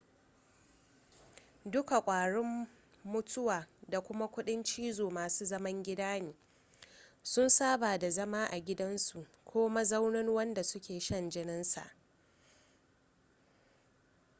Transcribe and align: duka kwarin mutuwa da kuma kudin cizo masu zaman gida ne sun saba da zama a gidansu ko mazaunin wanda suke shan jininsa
duka 1.65 2.01
kwarin 2.01 2.67
mutuwa 3.03 3.67
da 3.89 4.01
kuma 4.01 4.27
kudin 4.27 4.63
cizo 4.63 5.09
masu 5.11 5.45
zaman 5.45 5.83
gida 5.83 6.19
ne 6.19 6.35
sun 7.23 7.49
saba 7.49 7.97
da 7.97 8.09
zama 8.09 8.45
a 8.51 8.59
gidansu 8.59 9.27
ko 9.45 9.69
mazaunin 9.69 10.29
wanda 10.29 10.63
suke 10.63 10.99
shan 10.99 11.29
jininsa 11.31 11.91